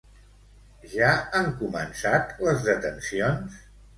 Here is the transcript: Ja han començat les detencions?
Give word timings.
Ja 0.93 1.09
han 1.41 1.51
començat 1.59 2.33
les 2.47 2.65
detencions? 2.71 3.63